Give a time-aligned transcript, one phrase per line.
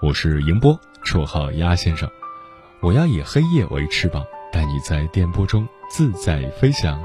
[0.00, 2.08] 我是迎波，绰号鸭先生。
[2.80, 7.02] 我要以黑夜为翅膀，带你在电波中自在飞翔。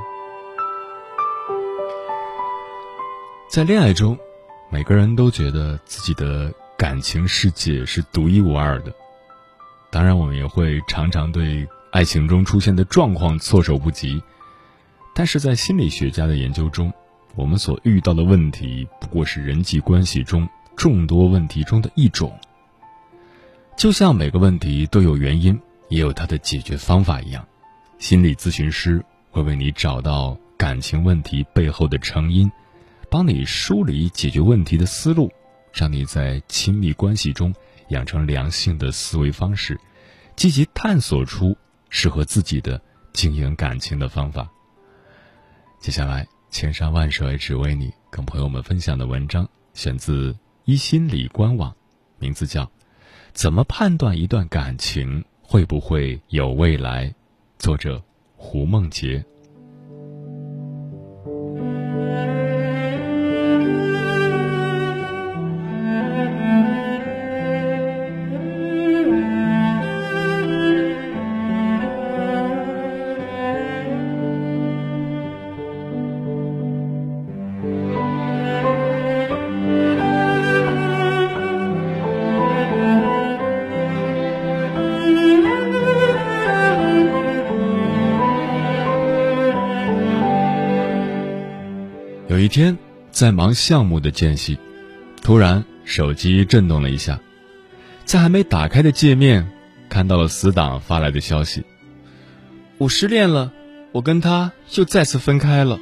[3.50, 4.16] 在恋爱中，
[4.69, 8.94] 每个人都觉得自己的感情世界是独一无二的。
[9.89, 14.22] 当然，我们也会常常对爱情中出现的状况措手不及。
[15.16, 16.94] 但是在心理学家的研究中，
[17.33, 22.31] 我们所遇到的问题不过是人际关系中众多问题中的一种。
[23.75, 27.45] 就像每个问题都有原因，也有它的解决方法一样，
[27.99, 32.49] 心理咨询师会为你找到感情问题背后的成因，
[33.09, 35.29] 帮你梳理解决问题的思路，
[35.73, 37.53] 让你在亲密关系中
[37.89, 39.77] 养成良性的思维方式，
[40.35, 41.57] 积极探索出
[41.89, 42.79] 适合自己的
[43.11, 44.47] 经营感情的方法。
[45.81, 51.75] 接下来，千山万水只为你，跟朋友们分享的文章选自一心理官网，
[52.17, 52.71] 名字叫。
[53.33, 57.13] 怎么判断一段感情会不会有未来？
[57.57, 58.01] 作者
[58.35, 59.25] 胡梦洁。
[93.23, 94.57] 在忙项目的间隙，
[95.22, 97.22] 突然手机震动了一下，
[98.03, 99.50] 在还没打开的界面，
[99.88, 101.63] 看到了死党发来的消息
[102.78, 103.53] ：“我失恋了，
[103.94, 105.79] 我跟他又再次分开了。”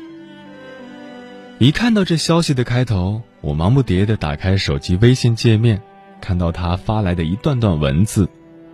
[1.58, 5.82] 一看到这消息的开头，我忙不迭地打开手机微信界面，
[6.22, 8.30] 看到他发来的一段段文字，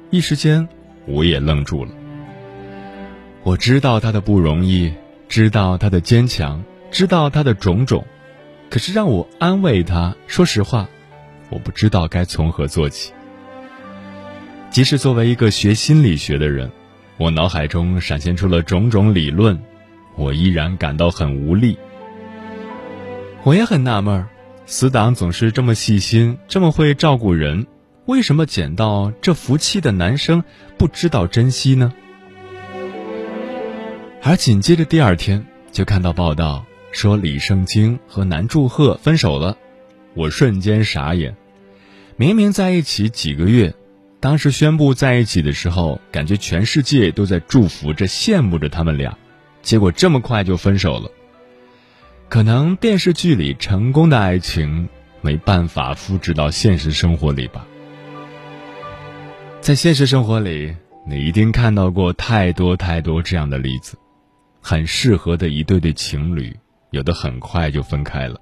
[0.10, 0.68] 一时间
[1.06, 1.92] 我也愣住了。
[3.44, 4.92] 我知道他的不容易，
[5.30, 6.62] 知道他的坚强。
[6.92, 8.06] 知道他的种种，
[8.70, 10.88] 可是让我安慰他，说实话，
[11.50, 13.14] 我不知道该从何做起。
[14.70, 16.70] 即使作为一个学心理学的人，
[17.18, 19.58] 我脑海中闪现出了种种理论，
[20.16, 21.80] 我依然感到很无力。
[23.44, 24.26] 我也很纳闷，
[24.66, 27.66] 死党总是这么细心，这么会照顾人，
[28.06, 30.44] 为什么捡到这福气的男生
[30.78, 31.94] 不知道珍惜呢？
[34.22, 36.67] 而紧接着第二天，就看到报道。
[36.98, 39.56] 说李圣经和南祝贺分手了，
[40.16, 41.38] 我瞬间傻眼。
[42.16, 43.76] 明明在一起几个月，
[44.20, 49.16] 当时宣布在一起的时候，感觉全世界都在祝福着、羡慕着他们俩，
[49.62, 51.12] 结果这么快就分手了。
[52.30, 54.90] 可能电视剧里成功的爱情
[55.22, 57.68] 没办法复制到现实生活里吧。
[59.62, 60.76] 在现实生活里，
[61.08, 63.96] 你一定看到过太多太多这样的例子，
[64.62, 66.58] 很适合的一对对情侣。
[66.98, 68.42] 有的很快就分开了，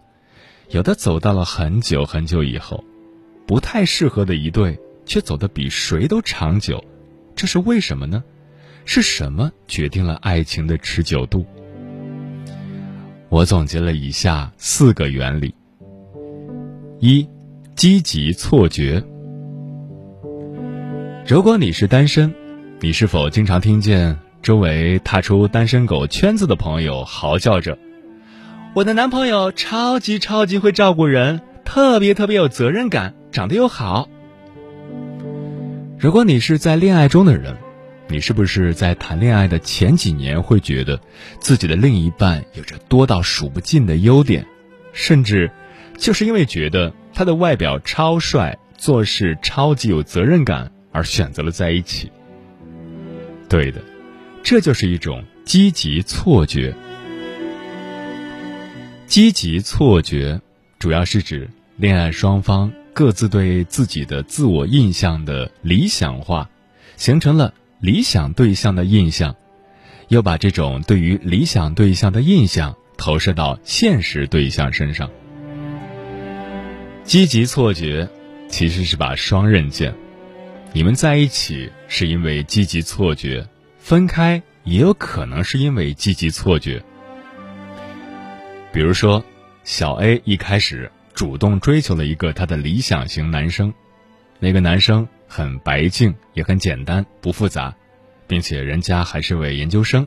[0.70, 2.82] 有的走到了很久很久以后，
[3.46, 6.82] 不太适合的一对却走得比谁都长久，
[7.36, 8.24] 这是为什么呢？
[8.86, 11.46] 是什么决定了爱情的持久度？
[13.28, 15.54] 我总结了以下四个原理：
[17.00, 17.28] 一、
[17.76, 19.04] 积极错觉。
[21.28, 22.34] 如果你是单身，
[22.80, 27.78] 你是否经常听见周围踏出单身狗圈子的朋友嚎叫着？
[28.76, 34.10] 我的男朋友超级超级会照顾人，特别特别有责任感，长得又好。
[35.98, 37.56] 如果你是在恋爱中的人，
[38.10, 41.00] 你是不是在谈恋爱的前几年会觉得
[41.40, 44.46] 自己的另一半有着多到数不尽的优点，
[44.92, 45.50] 甚至
[45.98, 52.12] 就是因为觉得他的外表超帅、做事超级有责任感而选择了在一起。
[53.48, 53.80] 对的，
[54.44, 56.76] 这就是一种积极错觉。
[59.08, 60.42] 积极错觉
[60.80, 61.48] 主要是指
[61.78, 66.50] 恋爱双方各自对自己的自我印象的理想化，
[66.98, 69.36] 形成了理想对象的印象，
[70.08, 75.10] 又把这种对于理想对象的印象投射到现实对象身上。
[77.04, 78.10] 积极错觉
[78.50, 79.94] 其实是把双刃剑，
[80.74, 83.48] 你们在一起是因为积极错觉，
[83.78, 86.84] 分开也有可能是因为积极错觉。
[88.76, 89.24] 比如说，
[89.64, 93.74] 小 A 一开始主动追求了一个他的理想型男生，
[94.38, 97.74] 那个男生很白净，也很简单，不复杂，
[98.28, 100.06] 并且人家还是位研究生，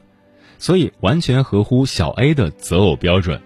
[0.58, 3.40] 所以完全合乎小 A 的择偶标准。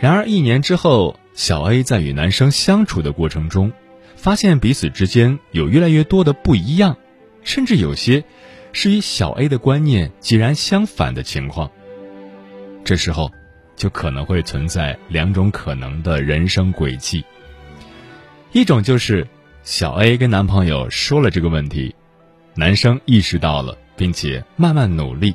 [0.00, 3.70] 然而一年之后，小 A 在与男生相处的过程中，
[4.16, 6.96] 发现彼此之间有越来越多的不一样，
[7.44, 8.24] 甚至有些
[8.72, 11.70] 是与小 A 的观念截然相反的情况。
[12.82, 13.30] 这时候。
[13.82, 17.24] 就可能会存在两种可能的人生轨迹。
[18.52, 19.26] 一种就是
[19.64, 21.92] 小 A 跟男朋友说了这个问题，
[22.54, 25.34] 男生意识到了，并且慢慢努力，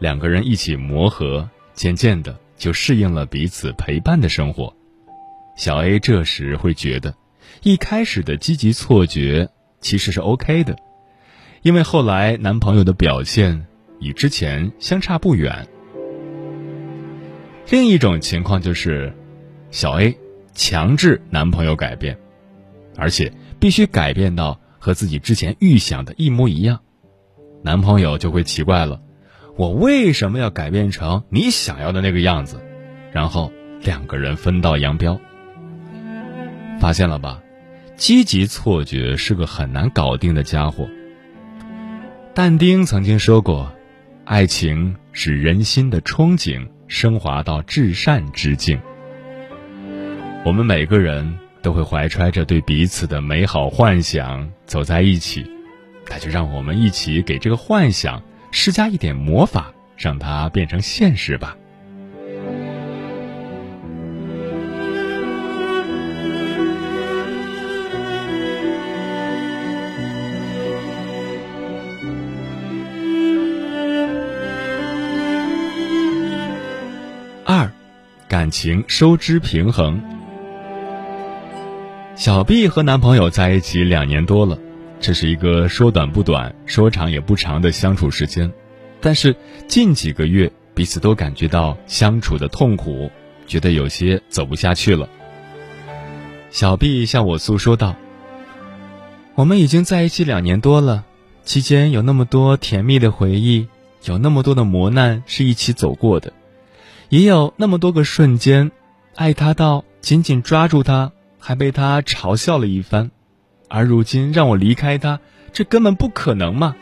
[0.00, 4.74] 两个人一起磨合，渐渐的就适应了彼此陪伴的生活。
[5.54, 7.14] 小 A 这时会觉得，
[7.62, 9.48] 一开始的积极错觉
[9.80, 10.74] 其实是 OK 的，
[11.62, 13.68] 因为后来男朋友的表现
[14.00, 15.64] 与之前相差不远。
[17.70, 19.12] 另一种情况就是，
[19.70, 20.16] 小 A
[20.54, 22.18] 强制男朋友改变，
[22.96, 23.30] 而且
[23.60, 26.80] 必须改变到和自己之前预想的一模一样，
[27.62, 29.02] 男朋友就会奇怪了：
[29.56, 32.58] 我为什么要改变成你想要的那个样子？
[33.12, 35.20] 然后两个人分道扬镳。
[36.80, 37.42] 发现了吧？
[37.96, 40.88] 积极错觉是个很难搞定的家伙。
[42.32, 43.70] 但丁曾经说过
[44.24, 48.80] ：“爱情是人心的憧憬。”升华到至善之境，
[50.42, 55.44] 我们每个人都会怀揣着对彼此的美好幻想走在一起，
[56.08, 61.57] 那就让我们一起给这个幻想施加一点魔法，让它变成现实吧。
[78.38, 80.00] 感情收支平衡。
[82.14, 84.56] 小 B 和男朋友在一起两年多了，
[85.00, 88.48] 这是一个说短不短、说长也不长的相处时间。
[89.00, 89.34] 但是
[89.66, 93.10] 近几个月，彼此都感觉到相处的痛苦，
[93.48, 95.08] 觉得有些走不下去了。
[96.52, 97.96] 小 B 向我诉说道
[99.34, 101.04] ：“我们已经在一起两年多了，
[101.42, 103.66] 期间有那么多甜蜜的回忆，
[104.04, 106.32] 有那么多的磨难是一起走过的。”
[107.10, 108.70] 也有那么多个瞬间，
[109.14, 113.10] 爱他到紧紧抓住他，还被他嘲笑了一番，
[113.68, 115.18] 而如今让我离开他，
[115.50, 116.76] 这根本不可能嘛！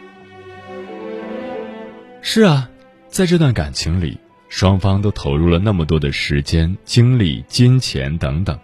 [2.22, 2.68] 是啊，
[3.08, 4.18] 在这段感情里，
[4.48, 8.58] 双方都投入了那么多的时间、精力、金钱等等，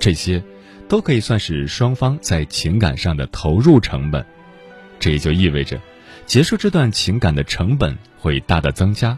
[0.00, 0.42] 这些，
[0.88, 4.26] 都可以算是双方在情感上的投入成本。
[4.98, 5.80] 这也就意味着，
[6.26, 9.16] 结束这段情感的成本会大大增加，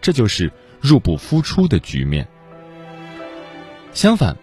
[0.00, 0.50] 这就是。
[0.84, 2.28] 入不敷出的局面。
[3.94, 4.36] 相反，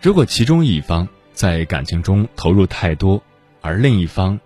[0.00, 3.20] 如果其中一方在感情中投入太多，
[3.60, 4.38] 而另一方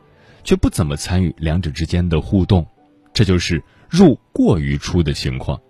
[0.45, 2.67] 却不怎么参与两者之间的互动，
[3.13, 5.61] 这就是入过于出的情况。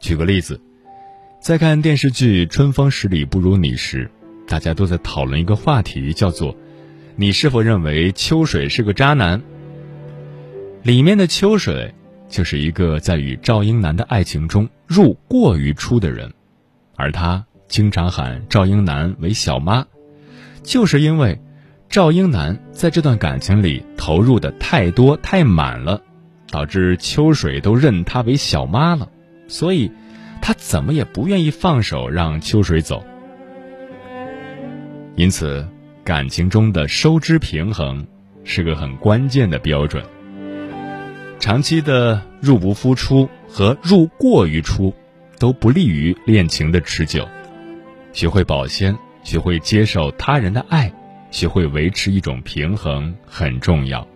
[0.00, 0.60] 举个例子，
[1.40, 4.10] 在看电视剧《春风十里不如你》时，
[4.48, 6.56] 大家都在讨论一个话题，叫做
[7.14, 9.40] “你是否认为秋水是个渣男？”
[10.82, 11.94] 里面的秋水。
[12.32, 16.32] 就是一个在与赵英男的爱情中入过于出的人，
[16.96, 19.86] 而他经常喊赵英男为小妈，
[20.62, 21.38] 就是因为
[21.90, 26.00] 赵英男在这段感情里投入的太多太满了，
[26.50, 29.10] 导致秋水都认他为小妈了，
[29.46, 29.92] 所以
[30.40, 33.04] 他怎么也不愿意放手让秋水走。
[35.16, 35.68] 因此，
[36.02, 38.06] 感情中的收支平衡
[38.42, 40.02] 是个很关键的标准。
[41.42, 44.94] 长期的入不敷出和入过于出，
[45.40, 47.28] 都不利于恋情的持久。
[48.12, 50.92] 学会保鲜，学会接受他人的爱，
[51.32, 54.06] 学会维持一种平衡很重要。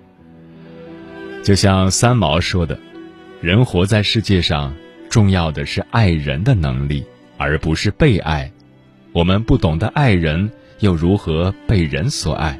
[1.42, 2.78] 就像三毛说的
[3.42, 4.73] ：“人活在世界上，
[5.11, 7.04] 重要的是爱人的能力，
[7.37, 8.52] 而不是被爱。
[9.11, 12.56] 我们不懂得爱人，又如何被人所爱？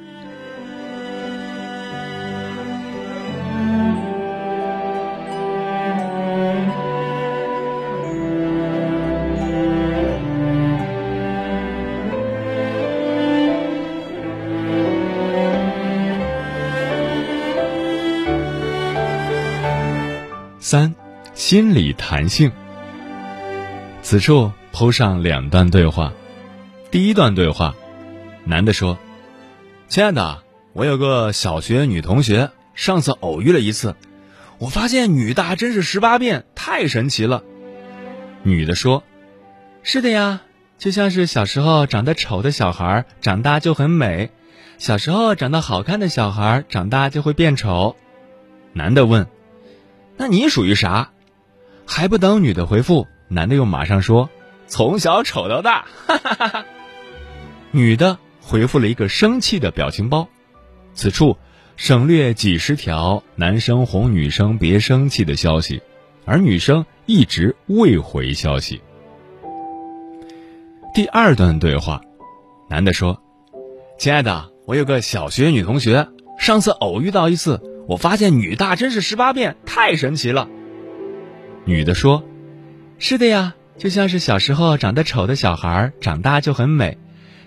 [21.49, 22.51] 心理弹性。
[24.03, 26.13] 此处铺上两段对话。
[26.91, 27.77] 第一段对话，
[28.43, 28.99] 男的说
[29.87, 33.95] ：“亲爱的，我有个小学女同学，上次偶遇了一次，
[34.59, 37.45] 我发现女大真是十八变，太神奇了。”
[38.43, 39.05] 女的说
[39.85, 40.41] ：“是的呀，
[40.79, 44.31] 就像是小时候长得丑的小孩，长大就很美；
[44.79, 47.95] 小时候长得好看的小孩，长大就会变丑。”
[48.75, 49.29] 男的问。
[50.17, 51.11] 那你属于啥？
[51.87, 54.29] 还不等女的回复，男的又马上说
[54.67, 55.87] ：“从小丑到大。
[56.07, 56.65] ”哈哈哈哈
[57.71, 60.29] 女的回复了一个生气的表情包。
[60.95, 61.37] 此处
[61.77, 65.83] 省略几十条男生哄女生别生气的消息，
[66.25, 68.83] 而女生一直未回消息。
[70.95, 72.01] 第二段对话，
[72.69, 73.23] 男的说
[73.99, 80.49] ：“亲爱的，我有个小学女同学，上次偶遇到一次。”我发现女大真是十八变，太神奇了。
[81.67, 82.23] 女的说
[82.99, 86.97] ：“是的呀，就像是小时候长得丑的小孩，长大就很美；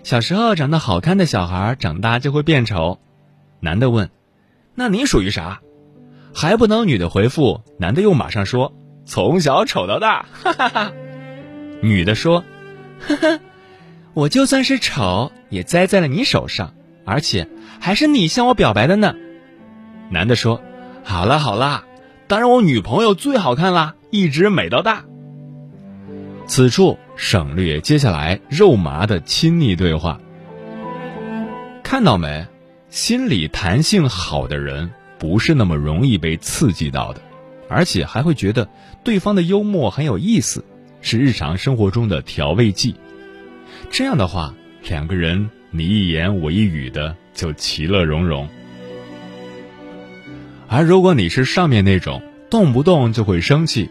[0.04, 3.00] 小时候长得好看的小孩，长大就会变丑。”
[3.62, 4.10] 男的问
[4.76, 5.62] ：“那你属于啥？”
[6.36, 8.74] 还不等女的回复，男的又马上说
[9.08, 10.92] ：“从小丑到大。”哈哈哈。
[11.82, 12.44] 女的说
[13.08, 13.40] ：“呵呵，
[14.14, 16.74] 我就算是丑，也栽在了你手上，
[17.06, 17.48] 而且
[17.80, 19.16] 还是你向我表白的呢。”
[20.12, 20.62] 男的说
[21.06, 21.86] ：“好了好了，
[22.28, 25.06] 当然我女朋友最好看啦，一直美到大。”
[26.48, 30.20] 此处省略接下来肉麻的亲昵对话。
[31.84, 32.46] 看到没？
[32.90, 34.90] 心理弹性好的人
[35.20, 37.22] 不是那么容易被刺激到的，
[37.70, 38.68] 而且还会觉得
[39.04, 40.66] 对方的幽默很有意思，
[41.02, 42.96] 是日常生活中的调味剂。
[43.92, 44.56] 这样的话，
[44.88, 48.50] 两个人你一言我一语的就其乐融融。
[50.68, 53.90] 而如果你是上面那种动不动就会生气，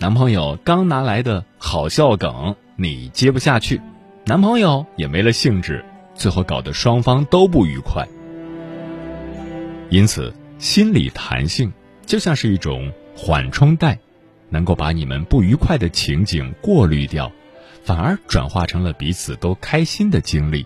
[0.00, 3.80] 男朋友刚拿来的好笑梗你接不下去，
[4.24, 8.06] 男朋友也没了兴致，最后搞得双方都不愉快。
[9.90, 11.72] 因此，心理弹性
[12.06, 13.98] 就像是一种缓冲带，
[14.50, 17.32] 能够把你们不愉快的情景过滤掉，
[17.82, 20.64] 反而转化成了彼此都开心的经历。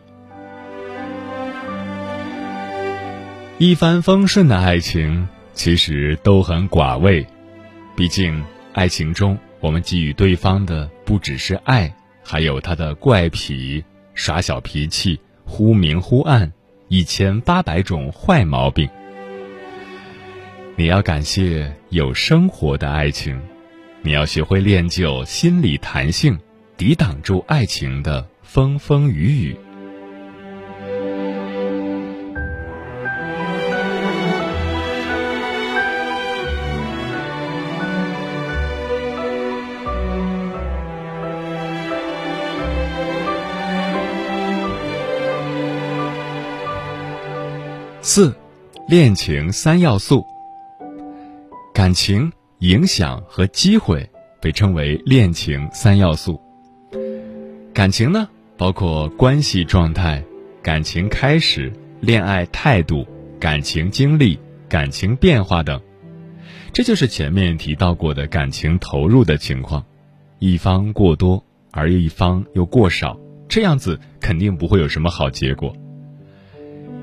[3.57, 5.29] 一帆风顺的爱情。
[5.55, 7.27] 其实都很寡味，
[7.95, 16.51] 毕竟爱情中我们给予对方的不只是爱，还有他的怪癖、耍小脾气、忽明忽暗，
[16.89, 18.89] 一千八百种坏毛病。
[20.75, 23.39] 你要感谢有生活的爱情，
[24.01, 26.39] 你要学会练就心理弹性，
[26.79, 29.57] 抵挡住爱情的风风雨雨。
[48.05, 48.35] 四，
[48.89, 50.27] 恋情三要素。
[51.73, 56.41] 感情、影响和机会被称为恋情三要素。
[57.73, 60.21] 感情呢，包括关系状态、
[60.65, 63.07] 感情开始、恋爱态度、
[63.39, 64.37] 感情经历、
[64.69, 65.81] 感情变化等。
[66.73, 69.85] 这就是前面提到过的感情投入的情况。
[70.41, 73.17] 一方过多，而一方又过少，
[73.49, 75.73] 这样子肯定不会有什么好结果。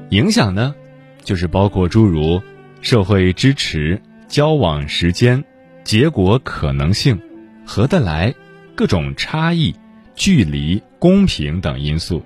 [0.10, 0.76] 影响呢？
[1.24, 2.42] 就是包括诸如
[2.82, 5.44] 社会支持、交往时间、
[5.84, 7.20] 结果可能性、
[7.66, 8.34] 合得来、
[8.76, 9.76] 各种差异、
[10.16, 12.24] 距离、公平等因素。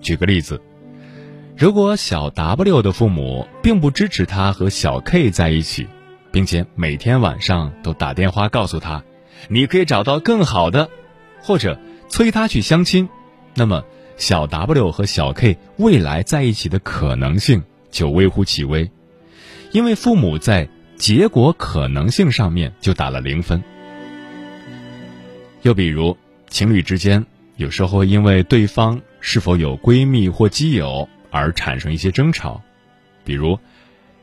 [0.00, 0.60] 举个例子，
[1.56, 5.86] 如果小 W 的父母并不支持他和小 K 在一起，
[6.30, 9.02] 并且每天晚上都打电话告诉他，
[9.48, 10.90] 你可以找到更好的，
[11.40, 13.08] 或者催他去相亲，
[13.54, 13.84] 那么
[14.16, 17.62] 小 W 和小 K 未来在一起的可能性。
[17.94, 18.90] 就微乎其微，
[19.70, 23.62] 因为父母在结果可能性上面就打了零分。
[25.62, 26.16] 又比如，
[26.50, 27.24] 情侣之间
[27.56, 32.60] 有时候会因为对方是否有闺蜜或基友而产生一些争吵，
[33.24, 33.56] 比如，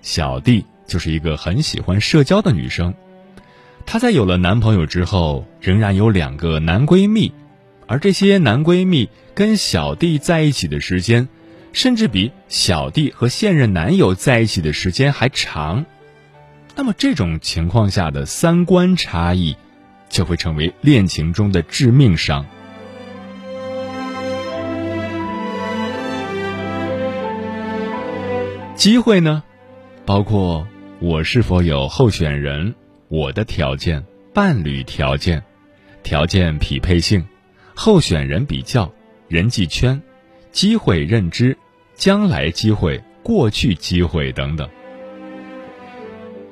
[0.01, 2.93] 小弟就是一个很喜欢社交的女生，
[3.85, 7.31] 她在有了男朋友之后，仍然有两个男闺蜜，
[7.87, 11.29] 而这些男闺蜜跟小弟在一起的时间，
[11.73, 15.85] 甚至比小弟和现任男友在一起的时间还长。
[16.75, 19.55] 那么这种情况下的三观差异，
[20.09, 22.45] 就会成为恋情中的致命伤。
[28.75, 29.43] 机会呢，
[30.05, 30.67] 包括
[30.99, 32.73] 我是否有候选人，
[33.09, 35.43] 我的条件、伴侣条件、
[36.01, 37.23] 条件匹配性、
[37.75, 38.91] 候选人比较、
[39.27, 40.01] 人际圈、
[40.51, 41.57] 机会认知、
[41.95, 44.69] 将来机会、过去机会等等。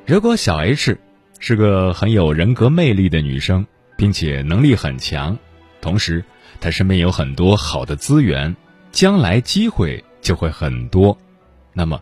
[0.06, 0.98] 如果小 H
[1.40, 3.66] 是个很有人格魅力的女生，
[3.96, 5.38] 并且能力很强，
[5.82, 6.24] 同时
[6.60, 8.56] 她身边有很多好的资源，
[8.92, 11.18] 将来机会就会很多，
[11.74, 12.02] 那么。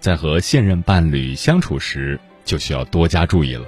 [0.00, 3.66] 在和现任伴侣相处时，就需要多加注意了。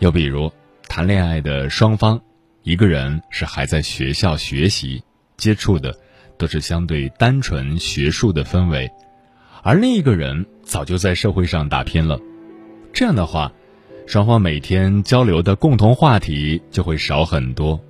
[0.00, 0.52] 又比如，
[0.88, 2.20] 谈恋爱的双方，
[2.64, 5.00] 一个人是还在学校学习，
[5.40, 5.96] 接触的
[6.38, 8.88] 都是相对单纯学术的氛围，
[9.62, 12.20] 而另一个人早就在社会上打拼了。
[12.92, 13.52] 这样的话，
[14.06, 17.80] 双方每天交流的共同话题就会少很多。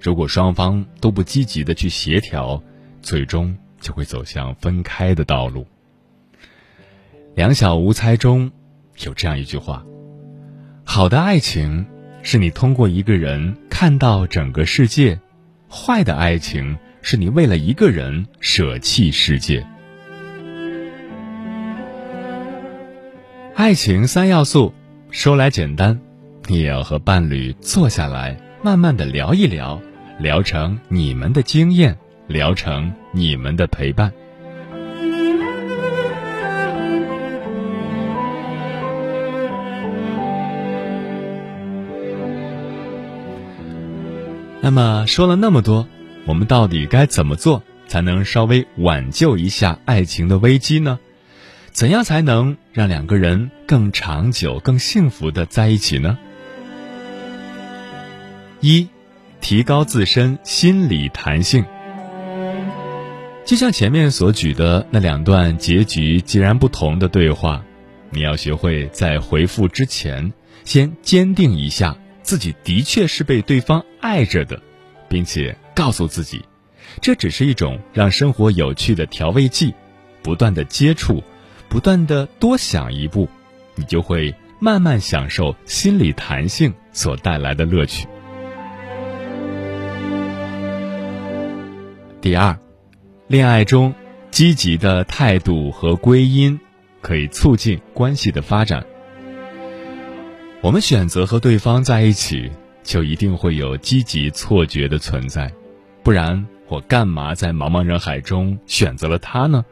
[0.00, 2.62] 如果双方都不积极的去协调，
[3.02, 5.66] 最终就会走向分开的道路。
[7.34, 8.50] 两小无猜中，
[9.04, 9.84] 有这样一句话
[10.84, 11.86] ：“好的爱情
[12.22, 15.18] 是你通过一个人看到整个世界，
[15.70, 19.66] 坏的爱情是你为了一个人舍弃世界。”
[23.54, 24.72] 爱情三要素
[25.10, 26.00] 说来简单，
[26.48, 29.78] 你也要和伴侣坐下来，慢慢的聊一聊，
[30.18, 34.10] 聊成你们的经验，聊成你们的陪伴。
[44.64, 45.86] 那么说了那么多，
[46.24, 50.98] 我们到底该怎么做才能稍微挽救一下爱情的危机呢？
[51.72, 56.18] 怎样才能让两个人更长久、更幸福的在一起呢？
[58.60, 58.88] 一，
[59.40, 61.64] 提高自身心理弹性。
[63.44, 67.64] 就像前面所举的那两段结局截然不同的对话，
[68.10, 70.32] 你要学会在回复之前，
[70.64, 71.96] 先坚定一下。
[72.22, 74.62] 自己的确是被对方爱着的，
[75.08, 76.44] 并且告诉自己，
[77.00, 79.74] 这只是一种让生活有趣的调味剂。
[80.22, 81.20] 不断的接触，
[81.68, 83.28] 不断的多想一步，
[83.74, 88.06] 你就会慢慢享受心理弹性所带来的乐趣。
[92.20, 92.56] 第二，
[93.26, 93.92] 恋爱中
[94.30, 96.60] 积极的态度和归因，
[97.00, 98.86] 可以促进关系的发展。
[100.60, 102.48] 我们选择和对方在一起，
[102.84, 105.52] 就一定会有积极错觉的存在，
[106.02, 109.64] 不然我干嘛在茫茫人海中选择了他呢？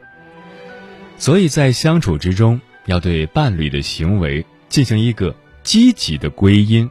[1.17, 6.89] 所以在相处之中，要对伴侣的行为进行一个积极的归因，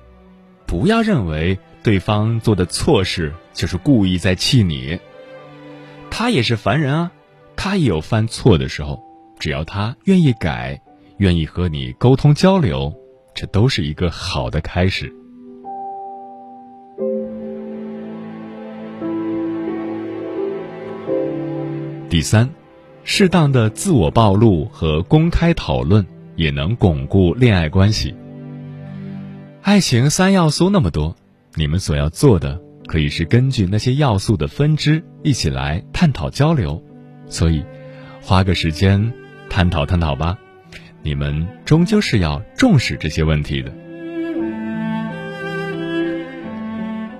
[0.66, 5.00] 不要认为对方做的错事就是故意在气你。
[6.10, 7.12] 他也是凡人啊，
[7.56, 9.02] 他也有犯错的时候，
[9.38, 10.80] 只要他愿意改，
[11.16, 12.94] 愿意和你沟通交流。
[13.32, 15.14] 这都是一个好的开始。
[22.20, 22.50] 第三，
[23.02, 26.06] 适当的自我暴露和公开讨论
[26.36, 28.14] 也能巩固恋爱关系。
[29.62, 31.16] 爱情三要素那么多，
[31.54, 36.84] 你们所要做的可以是根据那些要素的分支一起来探讨交流，
[37.26, 37.64] 所以
[38.20, 39.14] 花个时间
[39.48, 40.38] 探讨探讨吧。
[41.02, 43.72] 你们终究是要重视这些问题的。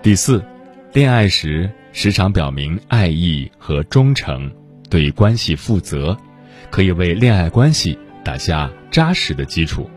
[0.03, 0.45] 第四，
[0.93, 4.53] 恋爱时时常表明爱意和忠诚，
[4.91, 6.19] 对关系负责，
[6.71, 9.89] 可以为恋爱关系打下扎实的基础。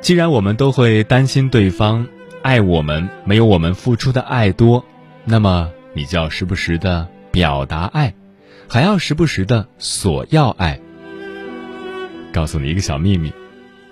[0.00, 2.06] 既然我们都会担心对方
[2.42, 4.84] 爱我们没有我们付出的爱多，
[5.24, 8.14] 那么你就要时不时的表达爱，
[8.68, 10.80] 还要时不时的索要爱。
[12.32, 13.32] 告诉你一个小秘密，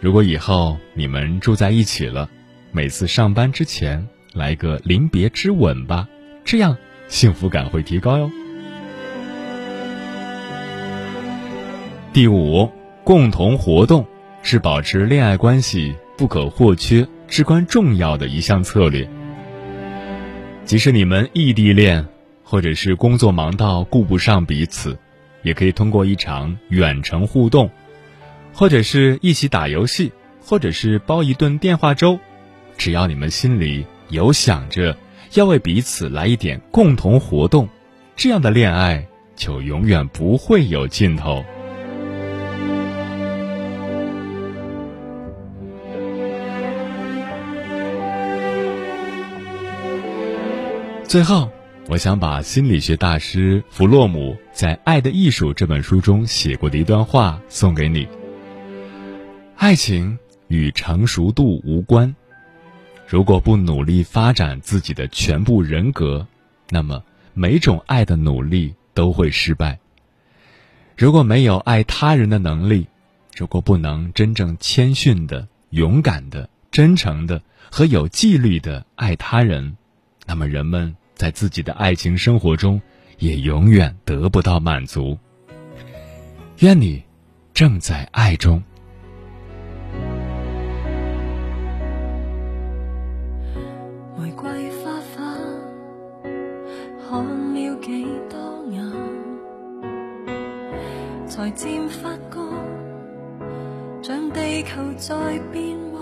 [0.00, 2.30] 如果以后你们住在一起了，
[2.70, 6.06] 每次上班之前来个临别之吻吧，
[6.44, 6.76] 这样
[7.08, 8.30] 幸福感会提高哟。
[12.14, 12.70] 第五，
[13.02, 14.06] 共同活动
[14.40, 19.04] 是保持恋爱关系不可或缺、至关重要的一项策略。
[20.64, 22.06] 即使你们异地恋，
[22.44, 24.96] 或者是工作忙到顾不上彼此，
[25.42, 27.68] 也可以通过一场远程互动。
[28.52, 32.20] 或者是一起打游戏，或者是煲一顿电话粥，
[32.78, 34.96] 只要你们心里有想着，
[35.32, 37.68] 要为彼此来一点共同活动，
[38.14, 41.44] 这样的恋爱就永远不会有尽头。
[51.14, 51.48] 最后，
[51.86, 58.08] 我想把心理学大师弗洛姆在《爱的艺术》这本书中写过的一段话送给你：
[59.54, 62.16] 爱情与成熟度无关。
[63.06, 66.26] 如果不努力发展自己的全部人格，
[66.68, 67.00] 那么
[67.32, 69.78] 每种爱的努力都会失败。
[70.96, 72.88] 如果没有爱他人的能力，
[73.36, 79.76] 如果不能真正谦逊的、勇敢的、真诚的和有纪律的爱他人，
[80.26, 80.96] 那么人们。
[81.14, 82.80] 在自己的爱情生活中，
[83.18, 85.16] 也永远得不到满足。
[86.60, 87.02] 愿你
[87.52, 88.62] 正在爱中。
[94.16, 95.34] 玫瑰花花
[97.08, 97.24] 看
[97.54, 98.82] 了几多眼，
[101.26, 102.40] 才渐发觉，
[104.02, 105.98] 像地球在变化。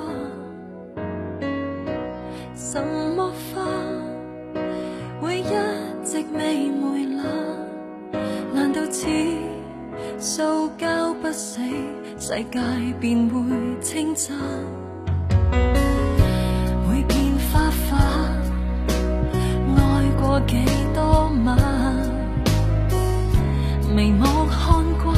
[6.35, 7.25] 未霉烂？
[8.55, 9.07] 难道似
[10.19, 11.61] 塑胶不死，
[12.19, 12.61] 世界
[13.01, 13.41] 便会
[13.83, 14.37] 称赞？
[16.89, 17.99] 每片花花
[19.77, 19.81] 爱
[20.21, 20.57] 过几
[20.95, 21.59] 多晚？
[23.95, 25.15] 眉目看惯，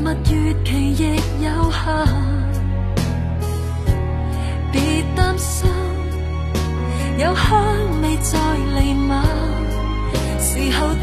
[0.00, 1.84] 蜜月期亦有限。
[4.72, 5.68] 别担心，
[7.18, 7.64] 有香。
[8.02, 8.38] 味在，
[10.56, 10.95] 时候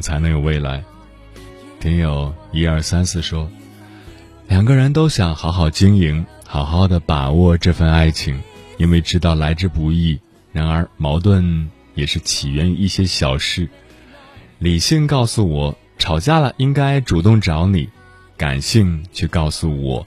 [0.00, 0.82] 才能有未来？
[1.80, 3.50] 听友一二三四说，
[4.48, 8.40] 两个人都想好好经营，好好的把握这份爱情，
[8.78, 10.18] 因为知道来之不易。
[10.52, 13.68] 然而矛盾也是起源于一些小事。
[14.58, 17.88] 理性告诉我，吵架了应该主动找你；
[18.36, 20.04] 感性却告诉我，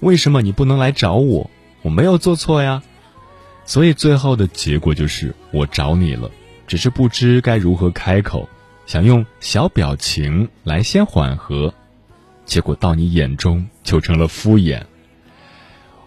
[0.00, 1.50] 为什么你不能来找我？
[1.82, 2.82] 我没有做错呀。
[3.64, 6.30] 所以最后的结果就是我找你了。
[6.66, 8.48] 只是不知该如何开口，
[8.86, 11.72] 想用小表情来先缓和，
[12.44, 14.82] 结果到你眼中就成了敷衍。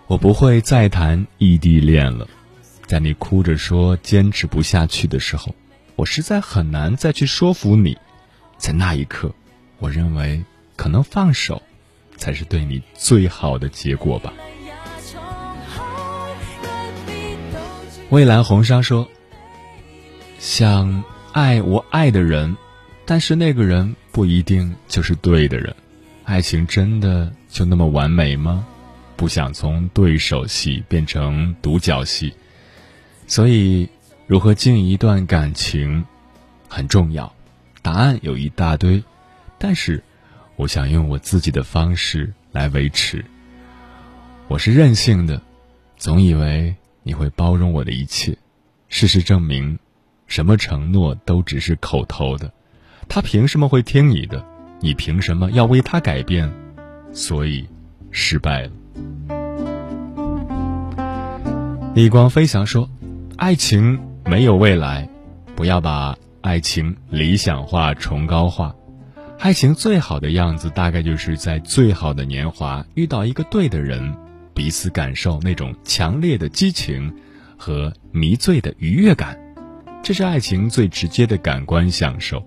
[0.07, 2.27] 我不会再谈异地恋了，
[2.85, 5.53] 在你哭着说坚持不下去的时候，
[5.95, 7.97] 我实在很难再去说服你。
[8.57, 9.33] 在那一刻，
[9.79, 10.43] 我认为
[10.75, 11.61] 可能放手，
[12.15, 14.33] 才是对你最好的结果吧。
[18.09, 19.07] 蔚蓝红纱说。
[20.39, 22.55] 想爱我爱的人，
[23.08, 25.74] 但是那个人不一定就是对的人。
[26.26, 28.67] 爱情真的就那么完美吗？
[29.15, 32.34] 不想从对手戏变成独角戏，
[33.26, 33.88] 所以
[34.28, 36.06] 如何经营一段感情
[36.67, 37.34] 很重要。
[37.82, 39.02] 答案有一大堆，
[39.58, 40.04] 但是
[40.58, 43.24] 我想用我自己的方式来维持。
[44.50, 45.41] 我是任性的，
[45.96, 48.38] 总以为你会包容我的一切。
[48.89, 49.80] 事实证明。
[50.28, 52.52] 什么承诺都只是口头的，
[53.10, 54.43] 他凭什么会听你的？
[54.80, 56.52] 你凭什么要为他改变？
[57.12, 57.67] 所以，
[58.12, 58.72] 失败了。
[61.96, 62.88] 逆光飞翔说
[63.38, 65.10] ：“爱情没有未来，
[65.56, 68.76] 不要把爱情理想化、崇高化。
[69.39, 74.15] 爱情最好的样子，大概就是在最好的年华遇到一个对的人，
[74.54, 77.12] 彼此感受那种强烈的激情
[77.58, 79.36] 和迷醉的愉悦感，
[80.04, 82.46] 这是爱情最直接的感官享受。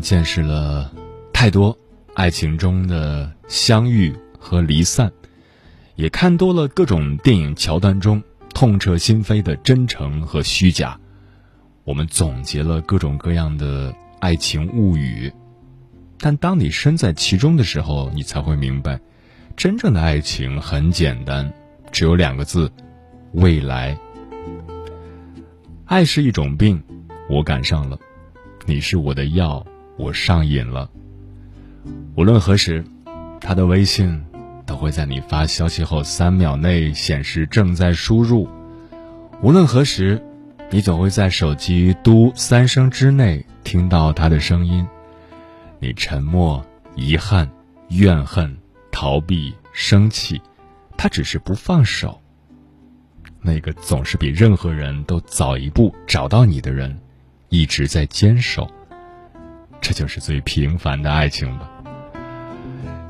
[0.00, 0.92] 见识了
[1.32, 1.76] 太多
[2.14, 5.12] 爱情中的相遇和离散，
[5.94, 8.22] 也看多了各种电影桥段中
[8.54, 10.98] 痛彻心扉的真诚和虚假。
[11.84, 15.32] 我们总结了各种各样的爱情物语，
[16.18, 19.00] 但当你身在其中的时候，你才会明白，
[19.56, 21.50] 真正的爱情很简单，
[21.90, 22.70] 只有两个字：
[23.32, 23.96] 未来。
[25.86, 26.82] 爱是一种病，
[27.30, 27.96] 我赶上了；
[28.66, 29.66] 你是我的药，
[29.98, 30.88] 我上瘾了。
[32.14, 32.82] 无论何时，
[33.40, 34.24] 他的微信
[34.64, 38.48] 都会在你发消息后三秒内显示正在输入。
[39.42, 40.22] 无论何时。
[40.70, 44.86] 你总会在手机嘟三声之内听到他的声音，
[45.78, 46.62] 你沉默、
[46.94, 47.48] 遗憾、
[47.88, 48.54] 怨恨、
[48.92, 50.38] 逃避、生气，
[50.94, 52.20] 他只是不放手。
[53.40, 57.00] 那个总是比任何人都早一步找到你的人，
[57.48, 58.70] 一直在坚守。
[59.80, 61.70] 这就是最平凡的爱情吧。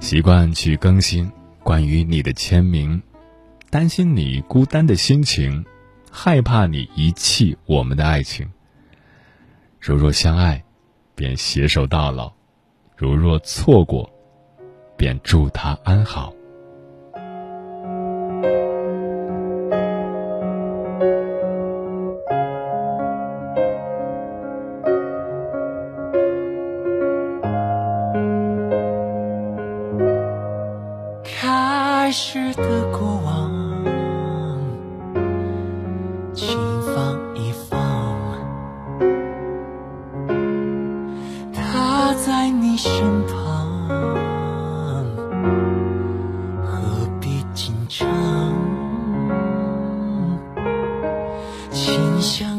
[0.01, 1.31] 习惯去更新
[1.63, 3.03] 关于你的签名，
[3.71, 5.65] 担心你孤单的心情。
[6.11, 8.51] 害怕你遗弃我们的爱情。
[9.79, 10.65] 如若相爱，
[11.15, 12.33] 便携手到老；
[12.97, 14.11] 如若错过，
[14.97, 16.33] 便祝他安好。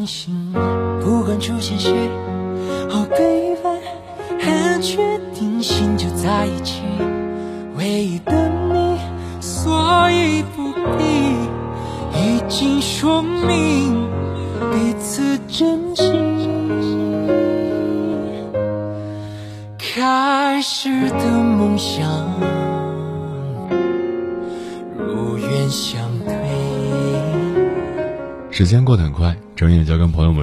[0.10, 0.52] 心
[1.00, 1.92] 不管出现谁
[2.90, 3.80] 好悲哀
[4.40, 4.98] 很确
[5.36, 6.82] 定心就在一起。
[7.78, 8.98] 唯一的你
[9.40, 11.04] 所以不必
[12.20, 14.10] 已经说明
[14.72, 16.12] 彼此珍惜。
[19.78, 22.34] 开始的梦想
[24.98, 26.34] 如愿相对
[28.50, 29.38] 时间过得很快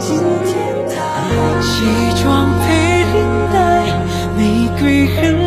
[0.00, 0.56] 今天
[0.88, 1.84] 的西
[2.22, 3.18] 装配领
[3.52, 3.84] 带，
[4.34, 4.40] 玫
[4.80, 5.39] 瑰很